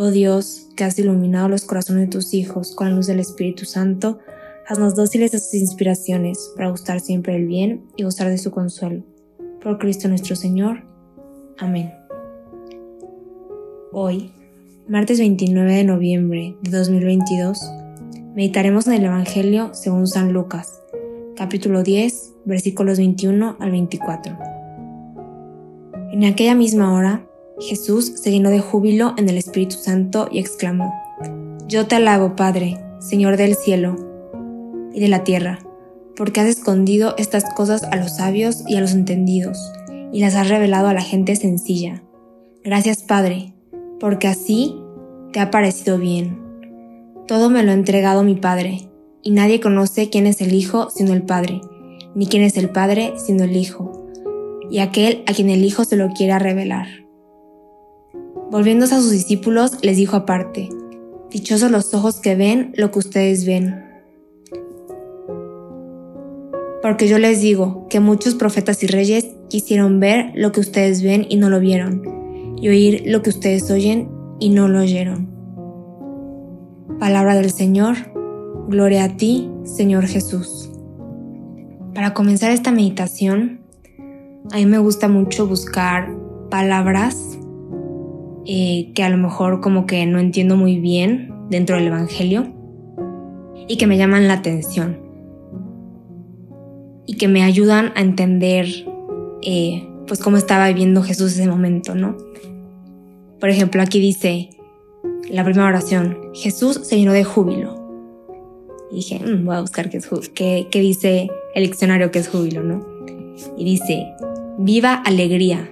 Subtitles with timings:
[0.00, 3.64] Oh Dios, que has iluminado los corazones de tus hijos con la luz del Espíritu
[3.64, 4.20] Santo,
[4.68, 9.02] haznos dóciles a sus inspiraciones para gustar siempre el bien y gozar de su consuelo.
[9.60, 10.84] Por Cristo nuestro Señor.
[11.58, 11.92] Amén.
[13.90, 14.30] Hoy,
[14.86, 17.58] martes 29 de noviembre de 2022,
[18.36, 20.80] meditaremos en el Evangelio según San Lucas,
[21.34, 24.38] capítulo 10, versículos 21 al 24.
[26.12, 27.27] En aquella misma hora,
[27.60, 30.94] Jesús se llenó de júbilo en el Espíritu Santo y exclamó,
[31.66, 33.96] Yo te alabo, Padre, Señor del cielo
[34.94, 35.58] y de la tierra,
[36.16, 39.58] porque has escondido estas cosas a los sabios y a los entendidos,
[40.12, 42.02] y las has revelado a la gente sencilla.
[42.62, 43.54] Gracias, Padre,
[43.98, 44.76] porque así
[45.32, 46.40] te ha parecido bien.
[47.26, 48.88] Todo me lo ha entregado mi Padre,
[49.22, 51.60] y nadie conoce quién es el Hijo sino el Padre,
[52.14, 54.06] ni quién es el Padre sino el Hijo,
[54.70, 57.07] y aquel a quien el Hijo se lo quiera revelar.
[58.50, 60.70] Volviéndose a sus discípulos, les dijo aparte,
[61.30, 63.84] Dichosos los ojos que ven lo que ustedes ven.
[66.80, 71.26] Porque yo les digo que muchos profetas y reyes quisieron ver lo que ustedes ven
[71.28, 74.08] y no lo vieron, y oír lo que ustedes oyen
[74.40, 75.28] y no lo oyeron.
[76.98, 77.96] Palabra del Señor,
[78.68, 80.70] gloria a ti, Señor Jesús.
[81.94, 83.60] Para comenzar esta meditación,
[84.50, 86.10] a mí me gusta mucho buscar
[86.48, 87.37] palabras
[88.50, 92.50] eh, que a lo mejor como que no entiendo muy bien dentro del Evangelio
[93.68, 94.98] y que me llaman la atención
[97.04, 98.66] y que me ayudan a entender
[99.42, 102.16] eh, pues cómo estaba viviendo Jesús ese momento, ¿no?
[103.38, 104.48] Por ejemplo, aquí dice
[105.28, 107.76] la primera oración, Jesús se llenó de júbilo.
[108.90, 112.62] Y dije, mm, voy a buscar qué, es qué, dice el diccionario que es júbilo,
[112.62, 112.86] ¿no?
[113.58, 114.06] Y dice,
[114.56, 115.70] viva alegría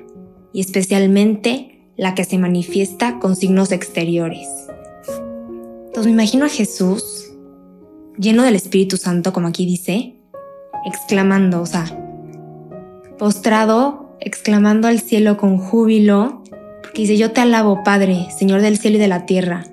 [0.53, 4.49] y especialmente la que se manifiesta con signos exteriores.
[5.87, 7.33] Entonces me imagino a Jesús
[8.19, 10.15] lleno del Espíritu Santo, como aquí dice,
[10.85, 11.85] exclamando, o sea,
[13.19, 16.43] postrado, exclamando al cielo con júbilo,
[16.83, 19.65] porque dice, yo te alabo, Padre, Señor del cielo y de la tierra,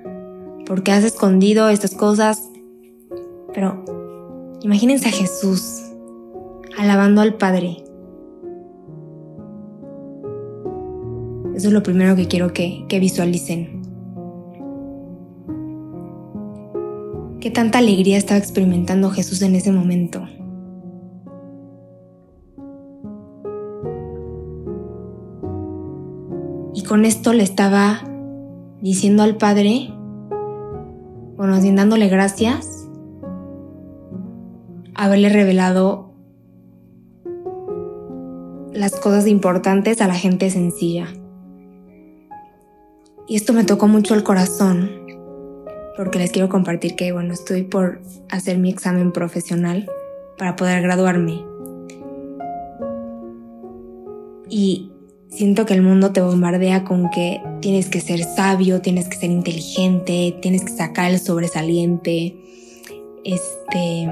[0.66, 2.50] porque has escondido estas cosas.
[3.53, 3.83] Pero
[4.62, 5.83] imagínense a Jesús
[6.78, 7.83] alabando al Padre,
[11.55, 13.83] Eso es lo primero que quiero que, visualicen.
[17.39, 20.25] ¿Qué tanta alegría estaba experimentando Jesús en ese momento?
[26.73, 28.01] Y con esto le estaba
[28.81, 29.89] diciendo al Padre,
[31.37, 32.89] bueno, dándole gracias,
[34.95, 36.13] haberle revelado
[38.71, 41.07] las cosas importantes a la gente sencilla.
[43.33, 44.91] Y esto me tocó mucho el corazón,
[45.97, 47.99] porque les quiero compartir que, bueno, estoy por
[48.29, 49.89] hacer mi examen profesional
[50.38, 51.44] para poder graduarme.
[54.51, 54.91] Y
[55.29, 59.31] siento que el mundo te bombardea con que tienes que ser sabio, tienes que ser
[59.31, 62.38] inteligente, tienes que sacar el sobresaliente.
[63.23, 64.11] Este,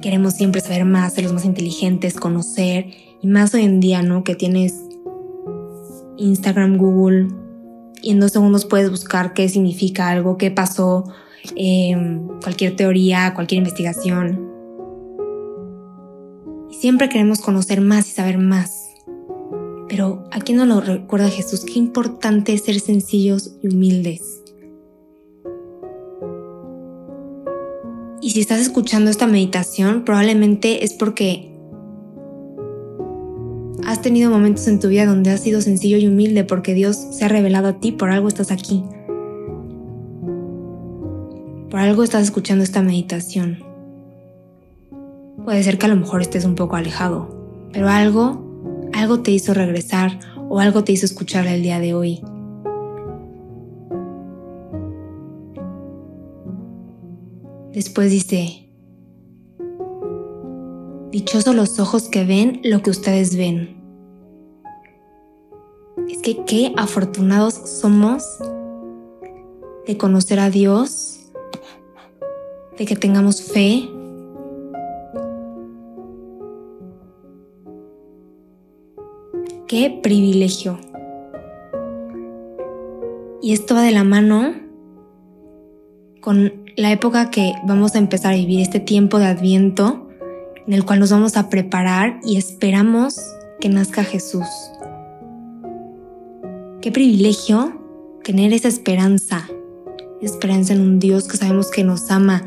[0.00, 2.86] queremos siempre saber más, ser los más inteligentes, conocer,
[3.20, 4.24] y más hoy en día, ¿no?
[4.24, 4.74] Que tienes
[6.16, 7.28] Instagram, Google,
[8.02, 11.04] y en dos segundos puedes buscar qué significa algo, qué pasó,
[11.56, 14.50] em, cualquier teoría, cualquier investigación.
[16.70, 18.88] Y siempre queremos conocer más y saber más.
[19.88, 21.64] Pero ¿a quién no lo recuerda Jesús?
[21.64, 24.42] Qué importante es ser sencillos y humildes.
[28.22, 31.51] Y si estás escuchando esta meditación, probablemente es porque
[33.92, 37.26] Has tenido momentos en tu vida donde has sido sencillo y humilde porque Dios se
[37.26, 38.82] ha revelado a ti, por algo estás aquí.
[41.68, 43.58] Por algo estás escuchando esta meditación.
[45.44, 49.52] Puede ser que a lo mejor estés un poco alejado, pero algo, algo te hizo
[49.52, 50.18] regresar
[50.48, 52.22] o algo te hizo escuchar el día de hoy.
[57.74, 58.70] Después dice,
[61.10, 63.81] Dichosos los ojos que ven lo que ustedes ven.
[66.08, 68.24] Es que qué afortunados somos
[69.86, 71.20] de conocer a Dios
[72.76, 73.88] de que tengamos fe.
[79.66, 80.78] Qué privilegio.
[83.40, 84.54] Y esto va de la mano
[86.20, 90.08] con la época que vamos a empezar a vivir, este tiempo de adviento
[90.66, 93.20] en el cual nos vamos a preparar y esperamos
[93.60, 94.46] que nazca Jesús.
[96.82, 97.80] Qué privilegio
[98.24, 99.48] tener esa esperanza,
[100.20, 102.42] esperanza en un Dios que sabemos que nos ama,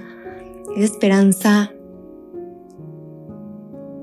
[0.75, 1.71] esa esperanza,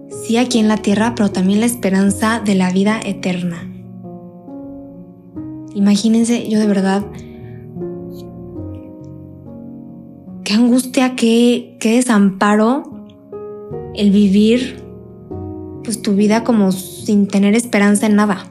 [0.08, 3.70] sí aquí en la tierra, pero también la esperanza de la vida eterna.
[5.74, 7.04] Imagínense, yo de verdad,
[10.44, 13.06] qué angustia, qué, qué desamparo
[13.94, 14.82] el vivir
[15.84, 18.46] pues tu vida como sin tener esperanza en nada.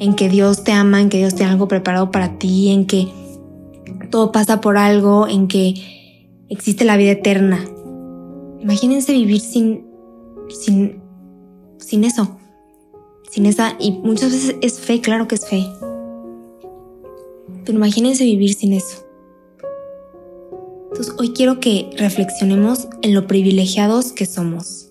[0.00, 3.08] En que Dios te ama, en que Dios tiene algo preparado para ti, en que
[4.10, 5.74] todo pasa por algo, en que
[6.48, 7.64] existe la vida eterna.
[8.60, 9.86] Imagínense vivir sin,
[10.48, 11.00] sin,
[11.78, 12.36] sin eso,
[13.30, 15.64] sin esa, y muchas veces es fe, claro que es fe.
[17.64, 19.06] Pero imagínense vivir sin eso.
[20.90, 24.89] Entonces hoy quiero que reflexionemos en lo privilegiados que somos.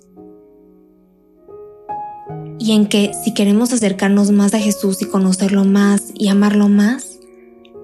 [2.59, 7.19] Y en que si queremos acercarnos más a Jesús y conocerlo más y amarlo más,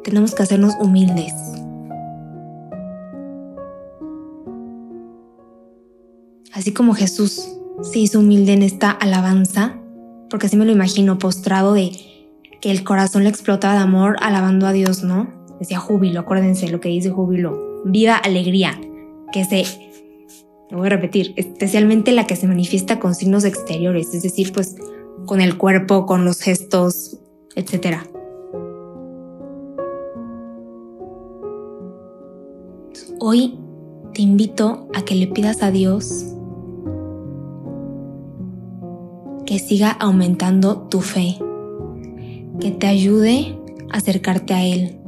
[0.04, 1.34] tenemos que hacernos humildes.
[6.54, 7.42] Así como Jesús
[7.82, 9.78] se hizo humilde en esta alabanza,
[10.30, 11.92] porque así me lo imagino, postrado de
[12.62, 15.28] que el corazón le explotaba de amor alabando a Dios, ¿no?
[15.60, 18.80] Decía júbilo, acuérdense lo que dice júbilo, viva alegría,
[19.32, 19.66] que se,
[20.70, 24.76] lo voy a repetir, especialmente la que se manifiesta con signos exteriores, es decir, pues
[25.26, 27.20] con el cuerpo, con los gestos,
[27.56, 27.98] etc.
[33.20, 33.58] Hoy
[34.14, 36.26] te invito a que le pidas a Dios
[39.46, 41.38] que siga aumentando tu fe,
[42.60, 43.58] que te ayude
[43.92, 45.00] a acercarte a Él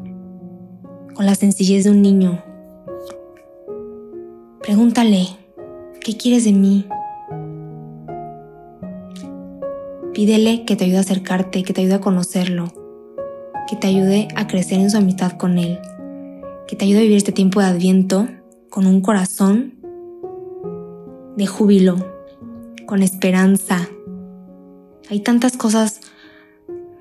[1.16, 2.44] con la sencillez de un niño.
[4.62, 5.47] Pregúntale,
[6.08, 6.86] ¿qué quieres de mí?
[10.14, 12.72] Pídele que te ayude a acercarte, que te ayude a conocerlo,
[13.70, 15.80] que te ayude a crecer en su amistad con Él,
[16.66, 18.26] que te ayude a vivir este tiempo de adviento
[18.70, 19.74] con un corazón
[21.36, 21.98] de júbilo,
[22.86, 23.90] con esperanza,
[25.10, 26.00] hay tantas cosas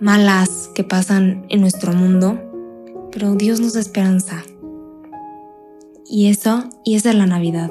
[0.01, 2.41] malas que pasan en nuestro mundo,
[3.13, 4.43] pero Dios nos da esperanza.
[6.11, 7.71] Y eso, y esa es la Navidad.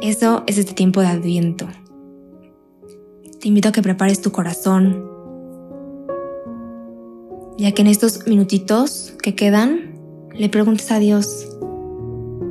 [0.00, 1.66] Eso es este tiempo de Adviento.
[3.40, 5.04] Te invito a que prepares tu corazón,
[7.58, 9.98] ya que en estos minutitos que quedan,
[10.34, 11.48] le preguntes a Dios,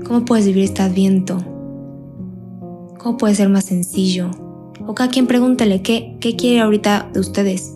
[0.06, 1.38] ¿cómo puedes vivir este Adviento?
[2.98, 4.32] ¿Cómo puede ser más sencillo?
[4.86, 7.76] O cada quien pregúntale qué, qué quiere ahorita de ustedes.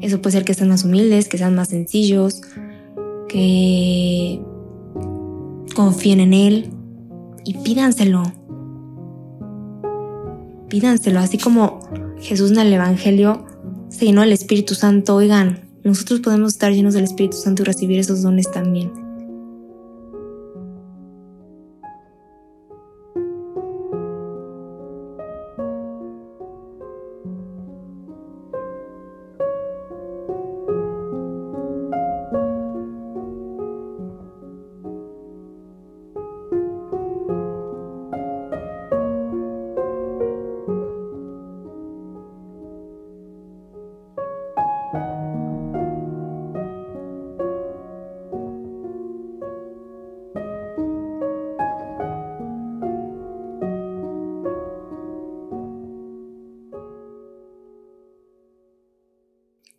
[0.00, 2.40] Eso puede ser que sean más humildes, que sean más sencillos,
[3.28, 4.40] que
[5.74, 6.77] confíen en Él
[7.48, 8.30] y pídanselo.
[10.68, 11.80] Pídanselo, así como
[12.20, 13.46] Jesús en el Evangelio
[13.88, 15.14] se llenó del Espíritu Santo.
[15.14, 18.92] Oigan, nosotros podemos estar llenos del Espíritu Santo y recibir esos dones también.